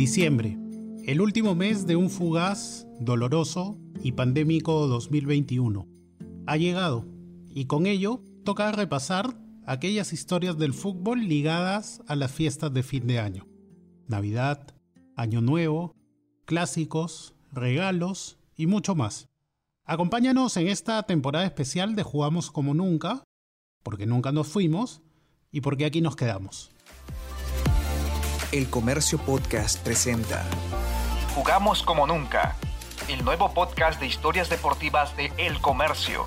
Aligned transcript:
Diciembre, 0.00 0.56
el 1.04 1.20
último 1.20 1.54
mes 1.54 1.86
de 1.86 1.94
un 1.94 2.08
fugaz, 2.08 2.86
doloroso 3.00 3.76
y 4.02 4.12
pandémico 4.12 4.86
2021. 4.86 5.86
Ha 6.46 6.56
llegado, 6.56 7.04
y 7.50 7.66
con 7.66 7.84
ello 7.84 8.22
toca 8.42 8.72
repasar 8.72 9.36
aquellas 9.66 10.14
historias 10.14 10.56
del 10.56 10.72
fútbol 10.72 11.28
ligadas 11.28 12.00
a 12.06 12.16
las 12.16 12.32
fiestas 12.32 12.72
de 12.72 12.82
fin 12.82 13.06
de 13.06 13.18
año. 13.18 13.46
Navidad, 14.06 14.74
Año 15.16 15.42
Nuevo, 15.42 15.94
clásicos, 16.46 17.34
regalos 17.52 18.38
y 18.56 18.66
mucho 18.66 18.94
más. 18.94 19.28
Acompáñanos 19.84 20.56
en 20.56 20.68
esta 20.68 21.02
temporada 21.02 21.44
especial 21.44 21.94
de 21.94 22.04
Jugamos 22.04 22.50
como 22.50 22.72
nunca, 22.72 23.22
porque 23.82 24.06
nunca 24.06 24.32
nos 24.32 24.48
fuimos 24.48 25.02
y 25.52 25.60
porque 25.60 25.84
aquí 25.84 26.00
nos 26.00 26.16
quedamos. 26.16 26.70
El 28.52 28.68
Comercio 28.68 29.16
Podcast 29.18 29.80
presenta 29.84 30.44
Jugamos 31.36 31.84
como 31.84 32.04
nunca, 32.08 32.56
el 33.08 33.24
nuevo 33.24 33.54
podcast 33.54 34.00
de 34.00 34.08
historias 34.08 34.50
deportivas 34.50 35.16
de 35.16 35.30
El 35.38 35.60
Comercio. 35.60 36.26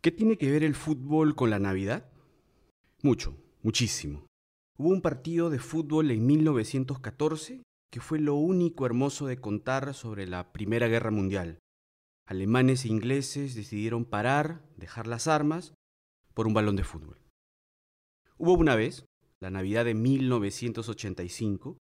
¿Qué 0.00 0.12
tiene 0.12 0.38
que 0.38 0.48
ver 0.48 0.62
el 0.62 0.76
fútbol 0.76 1.34
con 1.34 1.50
la 1.50 1.58
Navidad? 1.58 2.08
Mucho, 3.02 3.36
muchísimo. 3.64 4.28
Hubo 4.78 4.90
un 4.90 5.02
partido 5.02 5.50
de 5.50 5.58
fútbol 5.58 6.12
en 6.12 6.24
1914 6.24 7.64
que 7.90 8.00
fue 8.00 8.20
lo 8.20 8.36
único 8.36 8.86
hermoso 8.86 9.26
de 9.26 9.40
contar 9.40 9.92
sobre 9.92 10.28
la 10.28 10.52
Primera 10.52 10.86
Guerra 10.86 11.10
Mundial. 11.10 11.58
Alemanes 12.28 12.84
e 12.84 12.88
ingleses 12.90 13.56
decidieron 13.56 14.04
parar, 14.04 14.62
dejar 14.76 15.08
las 15.08 15.26
armas, 15.26 15.74
por 16.34 16.46
un 16.46 16.54
balón 16.54 16.76
de 16.76 16.84
fútbol. 16.84 17.18
Hubo 18.36 18.54
una 18.54 18.76
vez, 18.76 19.06
la 19.40 19.50
Navidad 19.50 19.84
de 19.84 19.94
1985, 19.94 21.78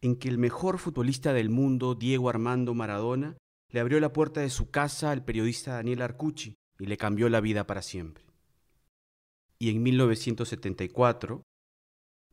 en 0.00 0.16
que 0.16 0.28
el 0.28 0.38
mejor 0.38 0.78
futbolista 0.78 1.32
del 1.32 1.50
mundo, 1.50 1.94
Diego 1.94 2.28
Armando 2.28 2.74
Maradona, 2.74 3.36
le 3.72 3.80
abrió 3.80 3.98
la 4.00 4.12
puerta 4.12 4.40
de 4.40 4.50
su 4.50 4.70
casa 4.70 5.10
al 5.10 5.24
periodista 5.24 5.74
Daniel 5.74 6.02
Arcucci 6.02 6.54
y 6.78 6.86
le 6.86 6.96
cambió 6.96 7.28
la 7.28 7.40
vida 7.40 7.66
para 7.66 7.82
siempre. 7.82 8.24
Y 9.58 9.70
en 9.70 9.82
1974, 9.82 11.42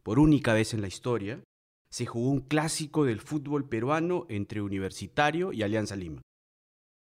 por 0.03 0.19
única 0.19 0.53
vez 0.53 0.73
en 0.73 0.81
la 0.81 0.87
historia, 0.87 1.43
se 1.89 2.05
jugó 2.05 2.29
un 2.29 2.41
clásico 2.41 3.05
del 3.05 3.21
fútbol 3.21 3.69
peruano 3.69 4.25
entre 4.27 4.61
Universitario 4.61 5.53
y 5.53 5.63
Alianza 5.63 5.95
Lima. 5.95 6.21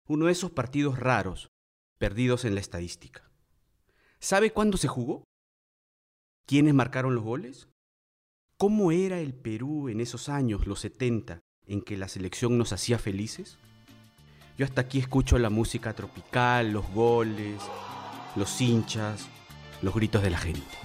Uno 0.08 0.26
de 0.26 0.32
esos 0.32 0.50
partidos 0.50 0.98
raros, 0.98 1.48
perdidos 1.98 2.44
en 2.44 2.54
la 2.54 2.60
estadística. 2.60 3.29
¿Sabe 4.22 4.52
cuándo 4.52 4.76
se 4.76 4.86
jugó? 4.86 5.24
¿Quiénes 6.46 6.74
marcaron 6.74 7.14
los 7.14 7.24
goles? 7.24 7.68
¿Cómo 8.58 8.92
era 8.92 9.18
el 9.18 9.32
Perú 9.32 9.88
en 9.88 10.02
esos 10.02 10.28
años, 10.28 10.66
los 10.66 10.80
70, 10.80 11.40
en 11.66 11.80
que 11.80 11.96
la 11.96 12.06
selección 12.06 12.58
nos 12.58 12.74
hacía 12.74 12.98
felices? 12.98 13.56
Yo 14.58 14.66
hasta 14.66 14.82
aquí 14.82 14.98
escucho 14.98 15.38
la 15.38 15.48
música 15.48 15.94
tropical, 15.94 16.70
los 16.70 16.86
goles, 16.90 17.62
los 18.36 18.60
hinchas, 18.60 19.26
los 19.80 19.94
gritos 19.94 20.22
de 20.22 20.30
la 20.30 20.38
gente. 20.38 20.76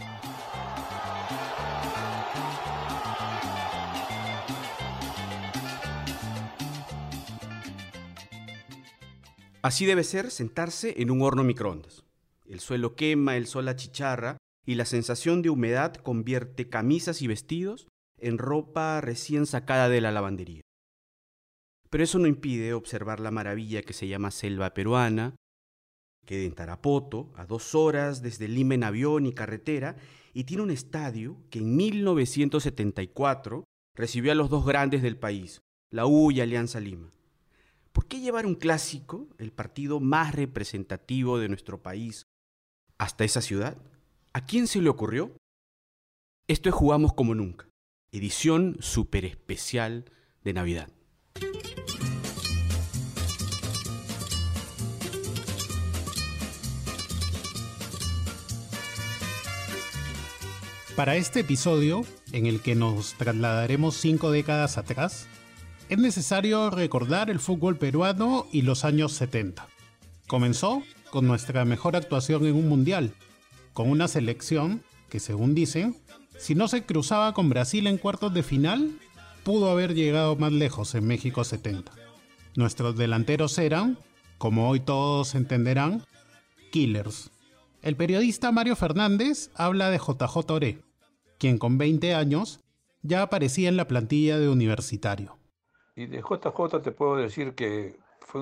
Así 9.61 9.85
debe 9.85 10.05
ser 10.05 10.31
sentarse 10.31 11.01
en 11.01 11.11
un 11.11 11.21
horno 11.21 11.43
microondas. 11.43 12.04
El 12.47 12.59
suelo 12.59 12.95
quema, 12.95 13.37
el 13.37 13.47
sol 13.47 13.67
achicharra 13.67 14.37
y 14.65 14.75
la 14.75 14.85
sensación 14.85 15.41
de 15.41 15.49
humedad 15.49 15.95
convierte 15.95 16.69
camisas 16.69 17.21
y 17.21 17.27
vestidos 17.27 17.87
en 18.17 18.37
ropa 18.37 19.01
recién 19.01 19.45
sacada 19.45 19.89
de 19.89 20.01
la 20.01 20.11
lavandería. 20.11 20.61
Pero 21.89 22.03
eso 22.03 22.19
no 22.19 22.27
impide 22.27 22.73
observar 22.73 23.19
la 23.19 23.31
maravilla 23.31 23.81
que 23.81 23.93
se 23.93 24.07
llama 24.07 24.31
selva 24.31 24.73
peruana, 24.73 25.35
que 26.25 26.45
en 26.45 26.53
Tarapoto, 26.53 27.31
a 27.35 27.45
dos 27.45 27.75
horas 27.75 28.21
desde 28.21 28.47
Lima 28.47 28.73
en 28.75 28.83
avión 28.83 29.25
y 29.25 29.33
carretera, 29.33 29.95
y 30.33 30.43
tiene 30.43 30.63
un 30.63 30.71
estadio 30.71 31.37
que 31.49 31.59
en 31.59 31.75
1974 31.75 33.63
recibió 33.95 34.31
a 34.31 34.35
los 34.35 34.49
dos 34.49 34.65
grandes 34.65 35.01
del 35.01 35.17
país, 35.17 35.61
la 35.91 36.05
U 36.07 36.31
y 36.31 36.41
Alianza 36.41 36.79
Lima. 36.79 37.11
¿Por 37.91 38.07
qué 38.07 38.19
llevar 38.19 38.45
un 38.45 38.55
clásico, 38.55 39.29
el 39.37 39.53
partido 39.53 40.01
más 40.01 40.35
representativo 40.35 41.39
de 41.39 41.47
nuestro 41.47 41.81
país, 41.81 42.25
hasta 42.97 43.23
esa 43.23 43.41
ciudad? 43.41 43.77
¿A 44.33 44.45
quién 44.45 44.67
se 44.67 44.81
le 44.81 44.89
ocurrió? 44.89 45.31
Esto 46.47 46.69
es 46.69 46.75
Jugamos 46.75 47.13
como 47.13 47.33
nunca, 47.35 47.67
edición 48.11 48.77
super 48.79 49.25
especial 49.25 50.05
de 50.43 50.53
Navidad. 50.53 50.89
Para 60.95 61.17
este 61.17 61.41
episodio, 61.41 62.05
en 62.31 62.45
el 62.45 62.61
que 62.61 62.73
nos 62.73 63.15
trasladaremos 63.15 63.95
cinco 63.95 64.31
décadas 64.31 64.77
atrás, 64.77 65.27
es 65.89 65.97
necesario 65.97 66.69
recordar 66.69 67.29
el 67.29 67.39
fútbol 67.39 67.77
peruano 67.77 68.47
y 68.51 68.61
los 68.61 68.85
años 68.85 69.11
70. 69.11 69.67
Comenzó 70.27 70.83
con 71.15 71.27
nuestra 71.27 71.63
mejor 71.63 71.95
actuación 71.95 72.45
en 72.45 72.55
un 72.55 72.67
mundial, 72.67 73.13
con 73.71 73.89
una 73.89 74.09
selección 74.09 74.83
que, 75.07 75.21
según 75.21 75.55
dicen, 75.55 75.95
si 76.37 76.55
no 76.55 76.67
se 76.67 76.85
cruzaba 76.85 77.33
con 77.33 77.47
Brasil 77.47 77.87
en 77.87 77.97
cuartos 77.97 78.33
de 78.33 78.43
final, 78.43 78.99
pudo 79.45 79.71
haber 79.71 79.93
llegado 79.93 80.35
más 80.35 80.51
lejos 80.51 80.93
en 80.93 81.07
México 81.07 81.45
70. 81.45 81.93
Nuestros 82.57 82.97
delanteros 82.97 83.57
eran, 83.57 83.97
como 84.37 84.69
hoy 84.69 84.81
todos 84.81 85.35
entenderán, 85.35 86.03
killers. 86.73 87.31
El 87.81 87.95
periodista 87.95 88.51
Mario 88.51 88.75
Fernández 88.75 89.51
habla 89.55 89.89
de 89.91 89.99
JJ 89.99 90.51
Oré, 90.51 90.79
quien 91.39 91.57
con 91.59 91.77
20 91.77 92.13
años 92.13 92.59
ya 93.03 93.21
aparecía 93.21 93.69
en 93.69 93.77
la 93.77 93.87
plantilla 93.87 94.37
de 94.37 94.49
universitario. 94.49 95.37
Y 95.95 96.07
de 96.07 96.17
JJ 96.17 96.81
te 96.83 96.91
puedo 96.91 97.15
decir 97.15 97.55
que 97.55 97.97
fue 98.19 98.41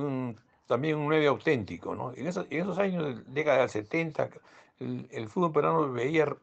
también 0.67 0.97
un 0.97 1.07
9 1.07 1.27
auténtico. 1.27 1.95
¿no? 1.95 2.13
En, 2.13 2.27
esos, 2.27 2.47
en 2.49 2.61
esos 2.61 2.77
años, 2.77 3.21
década 3.27 3.59
del 3.59 3.69
70, 3.69 4.29
el, 4.79 5.29
fútbol 5.29 5.51
peruano 5.51 5.93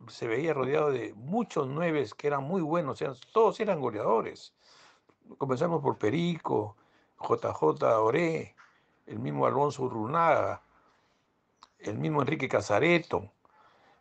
se 0.08 0.28
veía 0.28 0.54
rodeado 0.54 0.90
de 0.90 1.12
muchos 1.14 1.68
nueves 1.68 2.14
que 2.14 2.26
eran 2.26 2.44
muy 2.44 2.62
buenos, 2.62 3.02
todos 3.32 3.60
eran 3.60 3.80
goleadores. 3.80 4.54
Comenzamos 5.38 5.82
por 5.82 5.98
Perico, 5.98 6.76
JJ 7.20 7.82
Oré, 7.98 8.54
el 9.06 9.18
mismo 9.18 9.46
Alonso 9.46 9.84
Urrunaga, 9.84 10.62
el 11.78 11.98
mismo 11.98 12.22
Enrique 12.22 12.48
Casareto, 12.48 13.30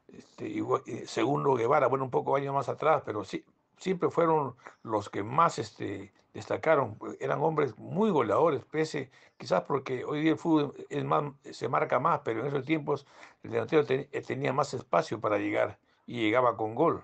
este, 0.07 0.59
eh, 0.59 1.07
Segundo 1.07 1.53
Guevara, 1.53 1.87
bueno, 1.87 2.05
un 2.05 2.11
poco 2.11 2.35
años 2.35 2.53
más 2.53 2.69
atrás, 2.69 3.03
pero 3.05 3.23
sí, 3.23 3.43
siempre 3.77 4.09
fueron 4.09 4.55
los 4.83 5.09
que 5.09 5.23
más 5.23 5.59
este, 5.59 6.13
destacaron. 6.33 6.97
Eran 7.19 7.41
hombres 7.41 7.77
muy 7.77 8.11
goleadores, 8.11 8.63
pese 8.65 9.09
quizás 9.37 9.63
porque 9.63 10.03
hoy 10.03 10.21
día 10.21 10.31
el 10.31 10.37
fútbol 10.37 10.73
es 10.89 11.03
más, 11.03 11.31
se 11.51 11.67
marca 11.69 11.99
más, 11.99 12.21
pero 12.23 12.41
en 12.41 12.47
esos 12.47 12.65
tiempos 12.65 13.05
el 13.43 13.51
delantero 13.51 13.85
eh, 13.87 14.21
tenía 14.25 14.53
más 14.53 14.73
espacio 14.73 15.19
para 15.19 15.37
llegar 15.37 15.77
y 16.05 16.21
llegaba 16.21 16.57
con 16.57 16.75
gol. 16.75 17.03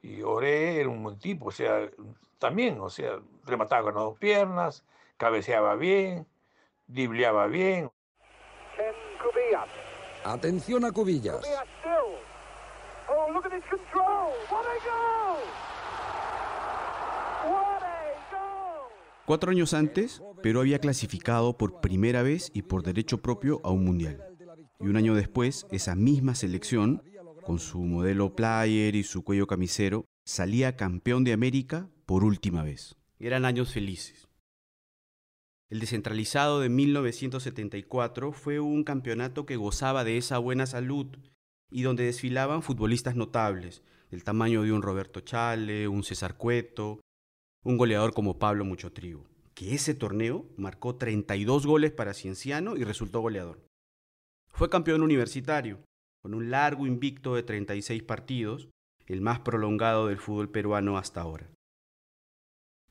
Y 0.00 0.22
Oré 0.22 0.80
era 0.80 0.88
un 0.88 1.02
buen 1.02 1.18
tipo, 1.18 1.46
o 1.46 1.52
sea, 1.52 1.88
también, 2.38 2.80
o 2.80 2.90
sea, 2.90 3.20
remataba 3.44 3.84
con 3.84 3.94
las 3.94 4.02
dos 4.02 4.18
piernas, 4.18 4.84
cabeceaba 5.16 5.76
bien, 5.76 6.26
dribleaba 6.88 7.46
bien. 7.46 7.90
Atención 10.24 10.84
a 10.84 10.92
Cubillas. 10.92 11.44
Oh, 13.14 13.30
look 13.32 13.44
at 13.44 13.52
his 13.52 13.62
control. 13.68 14.32
What 14.48 14.64
a 14.64 14.78
goal! 14.88 15.38
What 17.44 17.82
a 17.82 18.14
goal! 18.30 18.88
Cuatro 19.24 19.52
años 19.52 19.72
antes, 19.72 20.20
Perú 20.42 20.60
había 20.60 20.80
clasificado 20.80 21.56
por 21.56 21.80
primera 21.80 22.22
vez 22.22 22.50
y 22.54 22.62
por 22.62 22.82
derecho 22.82 23.22
propio 23.22 23.60
a 23.62 23.70
un 23.70 23.84
mundial. 23.84 24.20
Y 24.80 24.88
un 24.88 24.96
año 24.96 25.14
después, 25.14 25.64
esa 25.70 25.94
misma 25.94 26.34
selección, 26.34 27.04
con 27.44 27.60
su 27.60 27.78
modelo 27.80 28.34
player 28.34 28.96
y 28.96 29.04
su 29.04 29.22
cuello 29.22 29.46
camisero, 29.46 30.06
salía 30.24 30.76
campeón 30.76 31.22
de 31.22 31.32
América 31.32 31.88
por 32.04 32.24
última 32.24 32.64
vez. 32.64 32.96
Eran 33.20 33.44
años 33.44 33.72
felices. 33.72 34.26
El 35.70 35.78
descentralizado 35.78 36.60
de 36.60 36.68
1974 36.68 38.32
fue 38.32 38.58
un 38.58 38.82
campeonato 38.82 39.46
que 39.46 39.56
gozaba 39.56 40.02
de 40.02 40.16
esa 40.16 40.38
buena 40.38 40.66
salud 40.66 41.06
y 41.70 41.82
donde 41.82 42.04
desfilaban 42.04 42.62
futbolistas 42.62 43.14
notables, 43.14 43.82
del 44.10 44.24
tamaño 44.24 44.62
de 44.62 44.72
un 44.72 44.82
Roberto 44.82 45.20
Chale, 45.20 45.86
un 45.86 46.02
César 46.02 46.36
Cueto, 46.36 47.00
un 47.64 47.76
goleador 47.76 48.12
como 48.12 48.38
Pablo 48.38 48.64
Muchotrigo, 48.64 49.24
que 49.54 49.74
ese 49.74 49.94
torneo 49.94 50.46
marcó 50.56 50.96
32 50.96 51.66
goles 51.66 51.92
para 51.92 52.14
Cienciano 52.14 52.76
y 52.76 52.84
resultó 52.84 53.20
goleador. 53.20 53.64
Fue 54.48 54.68
campeón 54.68 55.02
universitario, 55.02 55.80
con 56.22 56.34
un 56.34 56.50
largo 56.50 56.86
invicto 56.86 57.34
de 57.34 57.42
36 57.42 58.02
partidos, 58.02 58.68
el 59.06 59.20
más 59.20 59.40
prolongado 59.40 60.08
del 60.08 60.18
fútbol 60.18 60.50
peruano 60.50 60.98
hasta 60.98 61.20
ahora. 61.20 61.50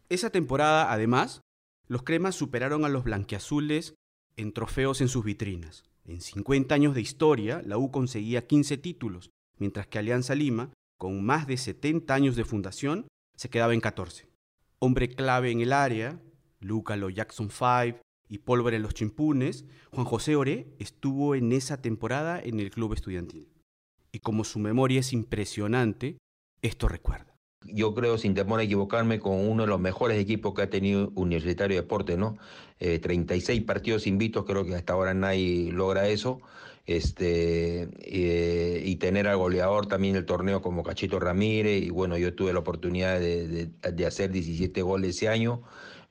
Esa 0.09 0.29
temporada, 0.29 0.91
además, 0.91 1.41
los 1.87 2.03
cremas 2.03 2.35
superaron 2.35 2.85
a 2.85 2.89
los 2.89 3.03
blanquiazules 3.03 3.95
en 4.37 4.53
trofeos 4.53 5.01
en 5.01 5.07
sus 5.07 5.23
vitrinas. 5.23 5.83
En 6.05 6.21
50 6.21 6.73
años 6.73 6.95
de 6.95 7.01
historia, 7.01 7.61
la 7.65 7.77
U 7.77 7.91
conseguía 7.91 8.47
15 8.47 8.77
títulos, 8.77 9.29
mientras 9.57 9.87
que 9.87 9.99
Alianza 9.99 10.35
Lima, 10.35 10.73
con 10.97 11.23
más 11.23 11.47
de 11.47 11.57
70 11.57 12.13
años 12.13 12.35
de 12.35 12.45
fundación, 12.45 13.07
se 13.35 13.49
quedaba 13.49 13.73
en 13.73 13.81
14. 13.81 14.30
Hombre 14.83 15.09
clave 15.09 15.51
en 15.51 15.61
el 15.61 15.73
área, 15.73 16.19
Lucalo 16.59 17.11
Jackson 17.11 17.51
5 17.51 17.99
y 18.27 18.39
Pólvora 18.39 18.77
en 18.77 18.81
los 18.81 18.95
Chimpunes, 18.95 19.65
Juan 19.91 20.07
José 20.07 20.35
Oré 20.35 20.73
estuvo 20.79 21.35
en 21.35 21.51
esa 21.51 21.83
temporada 21.83 22.41
en 22.41 22.59
el 22.59 22.71
club 22.71 22.93
estudiantil. 22.93 23.47
Y 24.11 24.21
como 24.21 24.43
su 24.43 24.57
memoria 24.57 25.01
es 25.01 25.13
impresionante, 25.13 26.17
esto 26.63 26.87
recuerda 26.87 27.31
yo 27.63 27.93
creo, 27.93 28.17
sin 28.17 28.33
temor 28.33 28.59
a 28.59 28.63
equivocarme, 28.63 29.19
con 29.19 29.47
uno 29.47 29.63
de 29.63 29.69
los 29.69 29.79
mejores 29.79 30.19
equipos 30.19 30.53
que 30.53 30.63
ha 30.63 30.69
tenido 30.69 31.11
Universitario 31.15 31.75
de 31.75 31.81
Deporte, 31.83 32.17
¿no? 32.17 32.37
36 32.79 33.59
eh, 33.59 33.63
partidos 33.63 34.07
invictos, 34.07 34.45
creo 34.45 34.65
que 34.65 34.75
hasta 34.75 34.93
ahora 34.93 35.13
nadie 35.13 35.71
logra 35.71 36.07
eso. 36.07 36.41
Este, 36.85 37.89
eh, 37.99 38.81
y 38.83 38.95
tener 38.95 39.27
al 39.27 39.37
goleador 39.37 39.85
también 39.87 40.15
el 40.15 40.25
torneo 40.25 40.61
como 40.61 40.83
Cachito 40.83 41.19
Ramírez, 41.19 41.83
y 41.83 41.89
bueno, 41.89 42.17
yo 42.17 42.33
tuve 42.33 42.53
la 42.53 42.59
oportunidad 42.59 43.19
de, 43.19 43.69
hacer 44.05 44.31
17 44.31 44.81
goles 44.81 45.15
ese 45.17 45.29
año. 45.29 45.61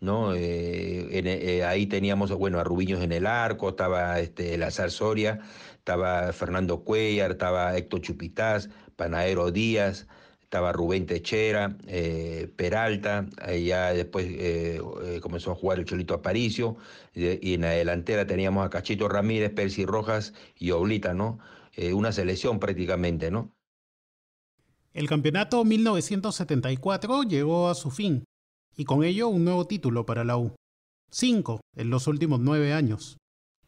¿no? 0.01 0.35
Eh, 0.35 1.63
ahí 1.67 1.87
teníamos, 1.87 2.33
bueno, 2.33 2.59
a 2.59 2.65
Rubiños 2.65 3.03
en 3.03 3.13
el 3.13 3.27
arco, 3.27 3.71
estaba 3.71 4.19
este, 4.21 4.57
Lazar 4.57 4.91
Soria, 4.91 5.41
estaba 5.77 6.33
Fernando 6.33 6.85
Cuellar, 6.85 7.33
estaba 7.33 7.77
Héctor 7.77 8.01
Chupitaz, 8.01 8.69
Panadero 8.97 9.51
Díaz, 9.51 10.07
estaba 10.51 10.73
Rubén 10.73 11.07
Techera, 11.07 11.77
eh, 11.87 12.53
Peralta, 12.57 13.25
ya 13.57 13.93
después 13.93 14.27
eh, 14.27 14.83
eh, 15.05 15.21
comenzó 15.21 15.53
a 15.53 15.55
jugar 15.55 15.79
el 15.79 15.85
Cholito 15.85 16.13
Aparicio, 16.13 16.77
y 17.15 17.55
en 17.55 17.61
la 17.61 17.71
delantera 17.71 18.27
teníamos 18.27 18.67
a 18.67 18.71
Cachito 18.71 19.09
Ramírez, 19.09 19.53
Percy 19.53 19.87
Rojas 19.87 20.35
y 20.59 20.73
Oblita, 20.73 21.15
¿no? 21.15 21.39
una 21.95 22.13
selección 22.13 22.59
prácticamente, 22.59 23.31
¿no? 23.31 23.53
El 24.93 25.09
campeonato 25.09 25.65
1974 25.65 27.23
llegó 27.23 27.71
a 27.71 27.75
su 27.77 27.91
fin, 27.91 28.25
y 28.77 28.85
con 28.85 29.05
ello 29.05 29.29
un 29.29 29.45
nuevo 29.45 29.67
título 29.69 30.05
para 30.05 30.25
la 30.25 30.37
U. 30.37 30.57
Cinco 31.11 31.61
en 31.77 31.91
los 31.91 32.09
últimos 32.09 32.41
nueve 32.41 32.73
años. 32.73 33.17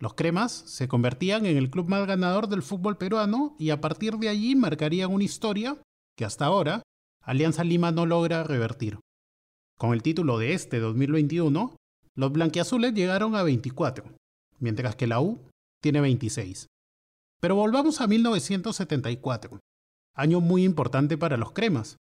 Los 0.00 0.14
cremas 0.14 0.50
se 0.52 0.88
convertían 0.88 1.46
en 1.46 1.56
el 1.56 1.70
club 1.70 1.88
más 1.88 2.06
ganador 2.08 2.48
del 2.48 2.62
fútbol 2.62 2.98
peruano 2.98 3.54
y 3.56 3.70
a 3.70 3.80
partir 3.80 4.16
de 4.16 4.28
allí 4.28 4.56
marcarían 4.56 5.12
una 5.12 5.24
historia 5.24 5.78
que 6.16 6.24
hasta 6.24 6.46
ahora 6.46 6.82
Alianza 7.22 7.64
Lima 7.64 7.92
no 7.92 8.06
logra 8.06 8.44
revertir. 8.44 8.98
Con 9.78 9.92
el 9.92 10.02
título 10.02 10.38
de 10.38 10.54
este 10.54 10.80
2021, 10.80 11.76
los 12.14 12.32
blanquiazules 12.32 12.94
llegaron 12.94 13.34
a 13.34 13.42
24, 13.42 14.04
mientras 14.58 14.96
que 14.96 15.06
la 15.06 15.20
U 15.20 15.40
tiene 15.80 16.00
26. 16.00 16.66
Pero 17.40 17.56
volvamos 17.56 18.00
a 18.00 18.06
1974, 18.06 19.60
año 20.14 20.40
muy 20.40 20.64
importante 20.64 21.16
para 21.16 21.36
los 21.36 21.52
cremas, 21.52 21.96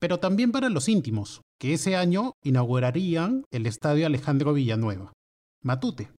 pero 0.00 0.20
también 0.20 0.52
para 0.52 0.68
los 0.68 0.88
íntimos, 0.88 1.40
que 1.58 1.72
ese 1.72 1.96
año 1.96 2.32
inaugurarían 2.42 3.44
el 3.50 3.66
Estadio 3.66 4.06
Alejandro 4.06 4.52
Villanueva, 4.52 5.12
Matute, 5.62 6.10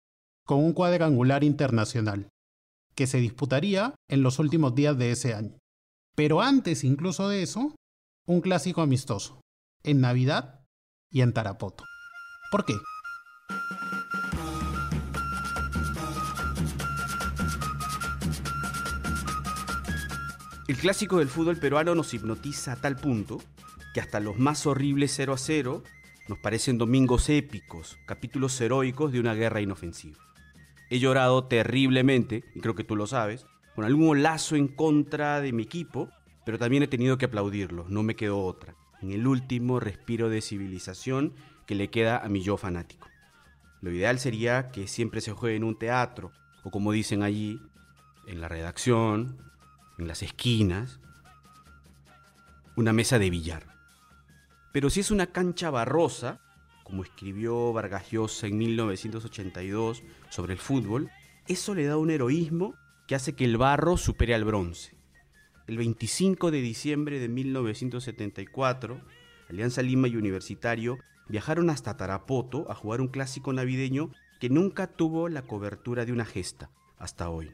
con 0.46 0.58
un 0.58 0.72
cuadrangular 0.72 1.44
internacional, 1.44 2.28
que 2.94 3.06
se 3.06 3.18
disputaría 3.18 3.94
en 4.08 4.22
los 4.22 4.38
últimos 4.38 4.74
días 4.74 4.96
de 4.96 5.10
ese 5.10 5.34
año. 5.34 5.58
Pero 6.14 6.40
antes 6.40 6.84
incluso 6.84 7.28
de 7.28 7.42
eso, 7.42 7.74
un 8.26 8.40
clásico 8.40 8.82
amistoso, 8.82 9.40
en 9.82 10.00
Navidad 10.00 10.64
y 11.10 11.22
en 11.22 11.32
Tarapoto. 11.32 11.84
¿Por 12.50 12.64
qué? 12.64 12.74
El 20.66 20.76
clásico 20.76 21.18
del 21.18 21.28
fútbol 21.28 21.58
peruano 21.58 21.94
nos 21.94 22.14
hipnotiza 22.14 22.72
a 22.72 22.76
tal 22.76 22.96
punto 22.96 23.42
que 23.92 24.00
hasta 24.00 24.20
los 24.20 24.38
más 24.38 24.66
horribles 24.66 25.12
0 25.14 25.34
a 25.34 25.38
0 25.38 25.82
nos 26.28 26.38
parecen 26.38 26.78
domingos 26.78 27.28
épicos, 27.28 27.98
capítulos 28.06 28.58
heroicos 28.60 29.12
de 29.12 29.20
una 29.20 29.34
guerra 29.34 29.60
inofensiva. 29.60 30.18
He 30.90 31.00
llorado 31.00 31.48
terriblemente, 31.48 32.44
y 32.54 32.60
creo 32.60 32.74
que 32.74 32.84
tú 32.84 32.96
lo 32.96 33.06
sabes, 33.06 33.46
con 33.74 33.84
algún 33.84 34.22
lazo 34.22 34.56
en 34.56 34.68
contra 34.68 35.40
de 35.40 35.52
mi 35.52 35.64
equipo, 35.64 36.08
pero 36.44 36.58
también 36.58 36.82
he 36.82 36.88
tenido 36.88 37.18
que 37.18 37.26
aplaudirlo, 37.26 37.86
no 37.88 38.02
me 38.02 38.16
quedó 38.16 38.40
otra, 38.44 38.74
en 39.02 39.12
el 39.12 39.26
último 39.26 39.80
respiro 39.80 40.28
de 40.28 40.40
civilización 40.40 41.34
que 41.66 41.74
le 41.74 41.90
queda 41.90 42.18
a 42.18 42.28
mi 42.28 42.42
yo 42.42 42.56
fanático. 42.56 43.08
Lo 43.80 43.90
ideal 43.90 44.18
sería 44.18 44.70
que 44.70 44.86
siempre 44.86 45.20
se 45.20 45.32
juegue 45.32 45.56
en 45.56 45.64
un 45.64 45.78
teatro, 45.78 46.32
o 46.62 46.70
como 46.70 46.92
dicen 46.92 47.22
allí, 47.22 47.60
en 48.26 48.40
la 48.40 48.48
redacción, 48.48 49.38
en 49.98 50.08
las 50.08 50.22
esquinas, 50.22 51.00
una 52.76 52.92
mesa 52.92 53.18
de 53.18 53.30
billar. 53.30 53.66
Pero 54.72 54.90
si 54.90 55.00
es 55.00 55.10
una 55.10 55.26
cancha 55.26 55.70
barrosa, 55.70 56.40
como 56.82 57.02
escribió 57.02 57.72
Vargas 57.72 58.10
Llosa 58.10 58.46
en 58.46 58.58
1982 58.58 60.02
sobre 60.30 60.54
el 60.54 60.58
fútbol, 60.58 61.10
eso 61.46 61.74
le 61.74 61.84
da 61.84 61.96
un 61.96 62.10
heroísmo 62.10 62.74
que 63.06 63.14
hace 63.14 63.34
que 63.34 63.44
el 63.44 63.56
barro 63.56 63.96
supere 63.96 64.34
al 64.34 64.44
bronce. 64.44 64.96
El 65.66 65.78
25 65.78 66.50
de 66.50 66.60
diciembre 66.60 67.18
de 67.18 67.28
1974, 67.28 69.00
Alianza 69.48 69.82
Lima 69.82 70.08
y 70.08 70.16
Universitario 70.16 70.98
viajaron 71.28 71.70
hasta 71.70 71.96
Tarapoto 71.96 72.70
a 72.70 72.74
jugar 72.74 73.00
un 73.00 73.08
clásico 73.08 73.52
navideño 73.52 74.10
que 74.40 74.50
nunca 74.50 74.86
tuvo 74.86 75.28
la 75.28 75.42
cobertura 75.42 76.04
de 76.04 76.12
una 76.12 76.24
gesta 76.24 76.70
hasta 76.98 77.30
hoy. 77.30 77.52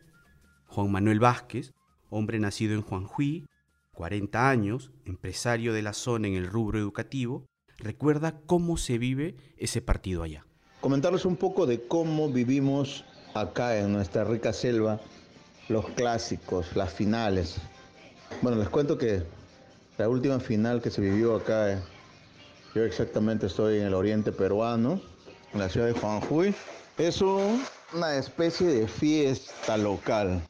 Juan 0.66 0.90
Manuel 0.90 1.20
Vázquez, 1.20 1.72
hombre 2.08 2.38
nacido 2.38 2.74
en 2.74 2.82
Juanjuí, 2.82 3.46
40 3.92 4.48
años, 4.48 4.92
empresario 5.04 5.72
de 5.72 5.82
la 5.82 5.92
zona 5.92 6.28
en 6.28 6.34
el 6.34 6.46
rubro 6.46 6.78
educativo, 6.78 7.46
recuerda 7.78 8.40
cómo 8.46 8.76
se 8.76 8.98
vive 8.98 9.36
ese 9.56 9.82
partido 9.82 10.22
allá. 10.22 10.46
Comentarles 10.80 11.24
un 11.24 11.36
poco 11.36 11.66
de 11.66 11.86
cómo 11.86 12.30
vivimos 12.30 13.04
acá 13.34 13.78
en 13.78 13.92
nuestra 13.92 14.24
rica 14.24 14.52
selva 14.52 15.00
los 15.70 15.88
clásicos, 15.90 16.74
las 16.74 16.92
finales. 16.92 17.56
Bueno, 18.42 18.58
les 18.58 18.68
cuento 18.68 18.98
que 18.98 19.22
la 19.98 20.08
última 20.08 20.40
final 20.40 20.82
que 20.82 20.90
se 20.90 21.00
vivió 21.00 21.36
acá, 21.36 21.80
yo 22.74 22.82
exactamente 22.82 23.46
estoy 23.46 23.78
en 23.78 23.86
el 23.86 23.94
oriente 23.94 24.32
peruano, 24.32 25.00
en 25.54 25.60
la 25.60 25.68
ciudad 25.68 25.86
de 25.86 25.92
Juanjuy, 25.92 26.54
es 26.98 27.22
una 27.22 28.16
especie 28.16 28.66
de 28.66 28.88
fiesta 28.88 29.76
local. 29.76 30.42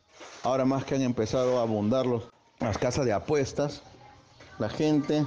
Ahora 0.43 0.65
más 0.65 0.85
que 0.85 0.95
han 0.95 1.03
empezado 1.03 1.59
a 1.59 1.63
abundar 1.63 2.07
las 2.59 2.79
casas 2.79 3.05
de 3.05 3.13
apuestas, 3.13 3.83
la 4.59 4.71
gente 4.71 5.27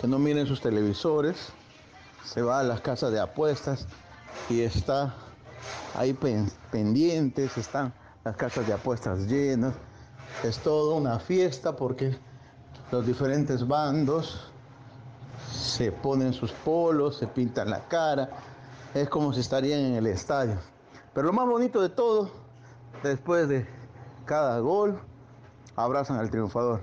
que 0.00 0.06
no 0.06 0.18
miren 0.18 0.46
sus 0.46 0.62
televisores 0.62 1.36
se 2.24 2.40
va 2.40 2.60
a 2.60 2.62
las 2.62 2.80
casas 2.80 3.12
de 3.12 3.20
apuestas 3.20 3.86
y 4.48 4.62
está 4.62 5.14
ahí 5.94 6.16
pendientes, 6.70 7.58
están 7.58 7.92
las 8.24 8.36
casas 8.36 8.66
de 8.66 8.72
apuestas 8.72 9.20
llenas. 9.26 9.74
Es 10.42 10.58
toda 10.58 10.94
una 10.94 11.18
fiesta 11.18 11.76
porque 11.76 12.16
los 12.90 13.06
diferentes 13.06 13.66
bandos 13.66 14.50
se 15.50 15.92
ponen 15.92 16.32
sus 16.32 16.52
polos, 16.52 17.18
se 17.18 17.26
pintan 17.26 17.70
la 17.70 17.86
cara. 17.88 18.30
Es 18.94 19.08
como 19.08 19.32
si 19.32 19.40
estarían 19.40 19.80
en 19.80 19.94
el 19.94 20.06
estadio. 20.06 20.56
Pero 21.14 21.26
lo 21.26 21.32
más 21.32 21.46
bonito 21.46 21.80
de 21.80 21.88
todo, 21.88 22.30
después 23.02 23.48
de 23.48 23.66
cada 24.24 24.58
gol, 24.60 25.00
abrazan 25.76 26.18
al 26.18 26.30
triunfador. 26.30 26.80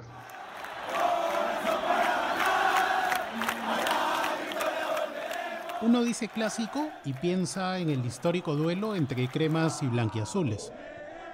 Uno 5.81 6.03
dice 6.03 6.27
clásico 6.27 6.89
y 7.05 7.13
piensa 7.13 7.79
en 7.79 7.89
el 7.89 8.05
histórico 8.05 8.55
duelo 8.55 8.96
entre 8.96 9.29
cremas 9.29 9.81
y 9.81 9.88
blanquiazules. 9.88 10.74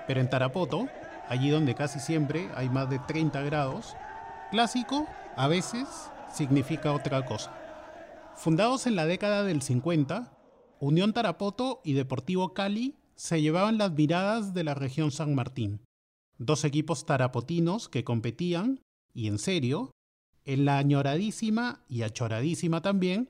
Pero 0.07 0.21
en 0.21 0.29
Tarapoto, 0.29 0.87
allí 1.27 1.49
donde 1.49 1.75
casi 1.75 1.99
siempre 1.99 2.49
hay 2.55 2.69
más 2.69 2.89
de 2.89 2.99
30 2.99 3.41
grados, 3.41 3.95
clásico 4.51 5.07
a 5.35 5.47
veces 5.47 5.87
significa 6.33 6.93
otra 6.93 7.25
cosa. 7.25 7.53
Fundados 8.35 8.85
en 8.87 8.95
la 8.95 9.05
década 9.05 9.43
del 9.43 9.61
50, 9.61 10.31
Unión 10.79 11.13
Tarapoto 11.13 11.81
y 11.83 11.93
Deportivo 11.93 12.53
Cali 12.53 12.95
se 13.15 13.41
llevaban 13.41 13.77
las 13.77 13.91
miradas 13.91 14.53
de 14.53 14.63
la 14.63 14.73
región 14.73 15.11
San 15.11 15.33
Martín. 15.35 15.79
Dos 16.37 16.65
equipos 16.65 17.05
tarapotinos 17.05 17.87
que 17.87 18.03
competían, 18.03 18.81
y 19.13 19.27
en 19.27 19.39
serio, 19.39 19.91
en 20.43 20.65
la 20.65 20.77
añoradísima 20.77 21.83
y 21.87 22.03
achoradísima 22.03 22.81
también 22.81 23.29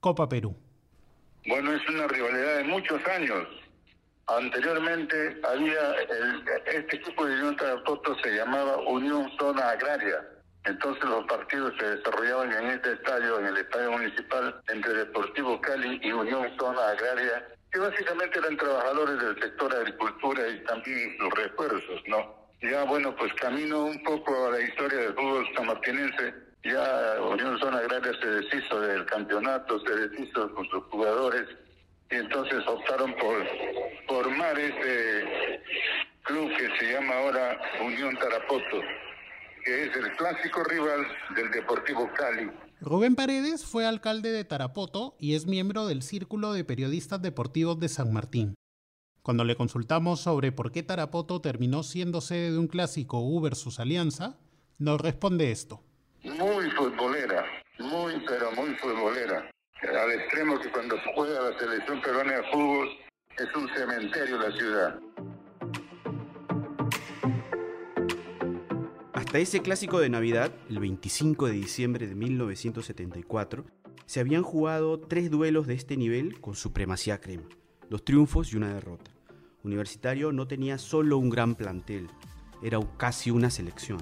Copa 0.00 0.28
Perú. 0.28 0.56
Bueno, 1.46 1.72
es 1.72 1.88
una 1.88 2.08
rivalidad 2.08 2.58
de 2.58 2.64
muchos 2.64 3.00
años 3.06 3.46
Anteriormente 4.28 5.40
había 5.42 5.94
este 6.66 6.96
equipo 6.96 7.26
de 7.26 7.34
Unión 7.34 7.56
Tarapoto 7.56 8.16
se 8.22 8.30
llamaba 8.36 8.76
Unión 8.78 9.30
Zona 9.38 9.70
Agraria. 9.70 10.24
Entonces 10.64 11.04
los 11.04 11.24
partidos 11.26 11.74
se 11.78 11.96
desarrollaban 11.96 12.52
en 12.52 12.66
este 12.70 12.92
estadio, 12.92 13.40
en 13.40 13.46
el 13.46 13.56
estadio 13.56 13.92
municipal, 13.92 14.62
entre 14.68 14.94
Deportivo 14.94 15.60
Cali 15.60 16.00
y 16.02 16.12
Unión 16.12 16.46
Zona 16.56 16.90
Agraria, 16.90 17.48
que 17.72 17.80
básicamente 17.80 18.38
eran 18.38 18.56
trabajadores 18.56 19.18
del 19.20 19.42
sector 19.42 19.74
agricultura 19.74 20.48
y 20.48 20.62
también 20.64 21.16
sus 21.18 21.30
refuerzos, 21.34 22.02
¿no? 22.06 22.42
Ya 22.62 22.84
bueno, 22.84 23.14
pues 23.16 23.34
camino 23.34 23.86
un 23.86 24.02
poco 24.04 24.46
a 24.46 24.50
la 24.52 24.60
historia 24.60 25.00
del 25.00 25.14
fútbol 25.14 25.48
sanmartinense. 25.56 26.34
Ya 26.62 27.20
Unión 27.20 27.58
Zona 27.58 27.78
Agraria 27.78 28.12
se 28.20 28.26
deshizo 28.28 28.80
del 28.80 29.04
campeonato, 29.06 29.80
se 29.80 29.96
deshizo 29.96 30.54
con 30.54 30.64
sus 30.68 30.84
jugadores 30.84 31.48
y 32.12 32.16
entonces 32.16 32.60
optaron 32.68 33.14
por 33.14 33.46
formar 34.06 34.58
este 34.58 35.60
club 36.22 36.50
que 36.56 36.68
se 36.78 36.92
llama 36.92 37.14
ahora 37.14 37.58
Unión 37.84 38.16
Tarapoto, 38.18 38.80
que 39.64 39.84
es 39.84 39.96
el 39.96 40.16
clásico 40.16 40.62
rival 40.64 41.06
del 41.34 41.50
Deportivo 41.50 42.10
Cali. 42.14 42.50
Rubén 42.80 43.14
Paredes 43.14 43.64
fue 43.64 43.86
alcalde 43.86 44.30
de 44.30 44.44
Tarapoto 44.44 45.16
y 45.18 45.34
es 45.34 45.46
miembro 45.46 45.86
del 45.86 46.02
Círculo 46.02 46.52
de 46.52 46.64
Periodistas 46.64 47.22
Deportivos 47.22 47.80
de 47.80 47.88
San 47.88 48.12
Martín. 48.12 48.54
Cuando 49.22 49.44
le 49.44 49.56
consultamos 49.56 50.20
sobre 50.20 50.52
por 50.52 50.72
qué 50.72 50.82
Tarapoto 50.82 51.40
terminó 51.40 51.82
siendo 51.84 52.20
sede 52.20 52.50
de 52.50 52.58
un 52.58 52.66
clásico 52.66 53.20
U 53.20 53.40
versus 53.40 53.78
Alianza, 53.78 54.36
nos 54.78 55.00
responde 55.00 55.52
esto. 55.52 55.82
Muy 56.24 56.70
futbolera, 56.72 57.46
muy 57.78 58.14
pero 58.26 58.50
muy 58.52 58.74
futbolera 58.74 59.48
al 59.88 60.12
extremo 60.12 60.60
que 60.60 60.70
cuando 60.70 60.96
juega 61.14 61.50
la 61.50 61.58
selección 61.58 62.00
peruana 62.00 62.36
de 62.36 62.42
fútbol 62.52 62.88
es 63.36 63.56
un 63.56 63.68
cementerio 63.68 64.38
la 64.38 64.52
ciudad. 64.52 65.00
Hasta 69.12 69.38
ese 69.38 69.62
clásico 69.62 69.98
de 69.98 70.08
Navidad, 70.08 70.52
el 70.68 70.78
25 70.78 71.46
de 71.46 71.52
diciembre 71.52 72.06
de 72.06 72.14
1974, 72.14 73.64
se 74.06 74.20
habían 74.20 74.42
jugado 74.42 75.00
tres 75.00 75.30
duelos 75.30 75.66
de 75.66 75.74
este 75.74 75.96
nivel 75.96 76.40
con 76.40 76.54
supremacía 76.54 77.20
crema, 77.20 77.48
dos 77.88 78.04
triunfos 78.04 78.52
y 78.52 78.56
una 78.56 78.74
derrota. 78.74 79.10
Universitario 79.64 80.32
no 80.32 80.46
tenía 80.46 80.78
solo 80.78 81.18
un 81.18 81.30
gran 81.30 81.54
plantel, 81.54 82.08
era 82.62 82.78
casi 82.98 83.30
una 83.30 83.50
selección. 83.50 83.98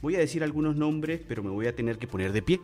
Voy 0.00 0.16
a 0.16 0.20
decir 0.20 0.42
algunos 0.42 0.76
nombres, 0.76 1.20
pero 1.26 1.42
me 1.42 1.50
voy 1.50 1.66
a 1.66 1.74
tener 1.74 1.98
que 1.98 2.06
poner 2.06 2.32
de 2.32 2.42
pie. 2.42 2.60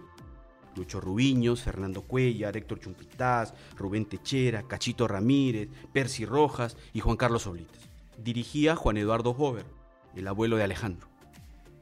Lucho 0.78 1.00
Rubiños, 1.00 1.62
Fernando 1.62 2.02
Cuellar, 2.02 2.56
Héctor 2.56 2.80
Chumpitaz, 2.80 3.52
Rubén 3.76 4.06
Techera, 4.06 4.62
Cachito 4.62 5.06
Ramírez, 5.06 5.68
Percy 5.92 6.24
Rojas 6.24 6.76
y 6.92 7.00
Juan 7.00 7.16
Carlos 7.16 7.46
Oblites. 7.46 7.88
Dirigía 8.16 8.76
Juan 8.76 8.96
Eduardo 8.96 9.30
Hover, 9.30 9.66
el 10.14 10.26
abuelo 10.26 10.56
de 10.56 10.64
Alejandro. 10.64 11.08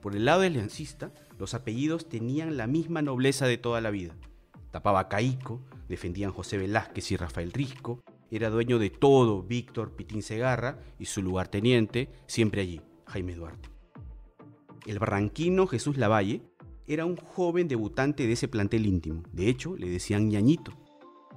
Por 0.03 0.17
el 0.17 0.25
lado 0.25 0.41
del 0.41 0.55
aliancista, 0.55 1.13
los 1.39 1.55
apellidos 1.55 2.09
tenían 2.09 2.57
la 2.57 2.67
misma 2.67 3.03
nobleza 3.03 3.47
de 3.47 3.59
toda 3.59 3.81
la 3.81 3.91
vida. 3.91 4.15
Tapaba 4.71 5.09
Caico, 5.09 5.61
defendían 5.89 6.33
José 6.33 6.59
Velázquez 6.59 7.11
y 7.13 7.17
Rafael 7.17 7.53
Risco, 7.53 8.03
era 8.31 8.51
dueño 8.51 8.79
de 8.79 8.91
todo 8.91 9.43
Víctor 9.43 9.93
Pitín 9.93 10.23
Segarra 10.23 10.81
y 10.99 11.07
su 11.07 11.23
lugarteniente, 11.23 12.11
siempre 12.27 12.63
allí, 12.63 12.81
Jaime 13.07 13.35
Duarte. 13.35 13.69
El 14.85 14.99
barranquino 14.99 15.67
Jesús 15.67 15.97
Lavalle 15.97 16.43
era 16.87 17.05
un 17.05 17.17
joven 17.17 17.69
debutante 17.69 18.27
de 18.27 18.33
ese 18.33 18.49
plantel 18.49 18.87
íntimo. 18.87 19.23
De 19.33 19.49
hecho, 19.49 19.77
le 19.77 19.89
decían 19.89 20.29
ñañito. 20.29 20.73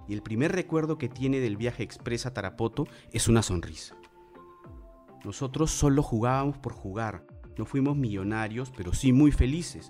Y 0.08 0.14
el 0.14 0.22
primer 0.22 0.52
recuerdo 0.52 0.98
que 0.98 1.10
tiene 1.10 1.40
del 1.40 1.58
viaje 1.58 1.84
express 1.84 2.26
a 2.26 2.34
Tarapoto 2.34 2.88
es 3.12 3.28
una 3.28 3.42
sonrisa. 3.42 3.96
Nosotros 5.24 5.72
solo 5.72 6.02
jugábamos 6.02 6.58
por 6.58 6.74
jugar. 6.74 7.26
No 7.58 7.66
fuimos 7.66 7.98
millonarios, 7.98 8.72
pero 8.76 8.94
sí 8.94 9.12
muy 9.12 9.32
felices, 9.32 9.90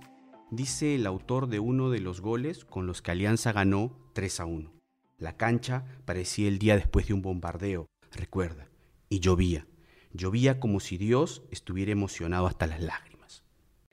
dice 0.49 0.95
el 0.95 1.05
autor 1.05 1.47
de 1.47 1.59
uno 1.59 1.89
de 1.89 1.99
los 1.99 2.19
goles 2.19 2.65
con 2.65 2.87
los 2.87 3.01
que 3.01 3.11
Alianza 3.11 3.51
ganó 3.51 3.95
3 4.13 4.39
a 4.39 4.45
1. 4.45 4.73
La 5.17 5.37
cancha 5.37 5.85
parecía 6.05 6.47
el 6.47 6.59
día 6.59 6.75
después 6.75 7.07
de 7.07 7.13
un 7.13 7.21
bombardeo, 7.21 7.85
recuerda, 8.11 8.67
y 9.09 9.19
llovía. 9.19 9.67
Llovía 10.11 10.59
como 10.59 10.79
si 10.79 10.97
Dios 10.97 11.43
estuviera 11.51 11.91
emocionado 11.91 12.47
hasta 12.47 12.65
las 12.65 12.81
lágrimas. 12.81 13.43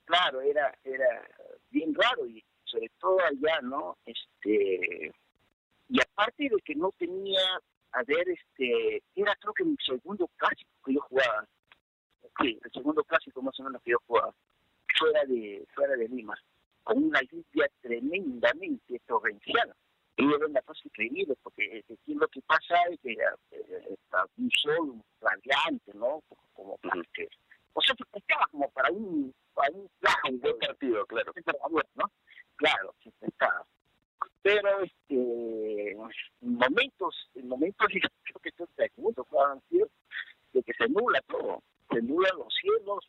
Claro, 0.06 0.40
era, 0.40 0.72
era 0.84 1.06
bien 1.76 1.94
raro 1.94 2.26
y 2.26 2.42
sobre 2.64 2.90
todo 2.98 3.18
allá, 3.20 3.60
¿no? 3.62 3.96
Este 4.06 5.12
y 5.88 6.00
aparte 6.00 6.48
de 6.48 6.56
que 6.64 6.74
no 6.74 6.90
tenía, 6.98 7.40
a 7.92 8.02
ver, 8.04 8.28
este, 8.28 9.02
era 9.14 9.36
creo 9.36 9.52
que 9.54 9.64
mi 9.64 9.76
segundo 9.84 10.28
clásico 10.36 10.70
que 10.84 10.94
yo 10.94 11.00
jugaba, 11.02 11.46
sí, 12.40 12.58
el 12.64 12.72
segundo 12.72 13.04
clásico 13.04 13.42
más 13.42 13.58
o 13.60 13.64
menos 13.64 13.82
que 13.82 13.92
yo 13.92 13.98
jugaba, 14.06 14.34
fuera 14.98 15.24
de, 15.26 15.64
fuera 15.74 15.94
de 15.96 16.08
Lima, 16.08 16.34
con 16.82 17.04
una 17.04 17.20
lluvia 17.22 17.68
tremendamente 17.82 19.00
torrencial. 19.06 19.74
Y 20.18 20.24
era 20.24 20.46
una 20.46 20.62
cosa 20.62 20.80
increíble, 20.84 21.36
porque 21.42 21.84
aquí 21.92 22.14
lo 22.14 22.26
que 22.28 22.40
pasa 22.40 22.74
es 22.90 22.98
que 23.00 23.12
eh, 23.12 23.96
un 24.38 24.50
sol 24.50 25.02
radiante, 25.20 25.92
¿no? 25.92 26.22
Como 26.54 26.78
que, 27.12 27.28
o 27.76 27.82
sea, 27.82 27.94
se 27.94 28.04
prestaba 28.06 28.46
como 28.50 28.70
para 28.70 28.90
un 28.90 29.34
un, 29.74 29.90
un 30.30 30.40
buen 30.40 30.58
partido, 30.58 31.06
claro. 31.06 31.32
¿no? 31.94 32.10
Claro, 32.56 32.94
está. 33.20 33.64
Pero 34.42 34.82
este, 34.82 35.92
en 35.92 35.98
momentos, 36.40 37.30
en 37.34 37.48
momentos 37.48 37.88
yo 37.92 38.08
creo 38.22 38.40
que 38.40 38.48
esto 38.48 38.68
es 38.76 38.98
mundo 38.98 39.26
de 40.52 40.62
que 40.62 40.72
se 40.72 40.88
nula 40.88 41.20
todo, 41.28 41.62
se 41.90 42.00
nula 42.00 42.30
los 42.36 42.54
cielos 42.54 43.08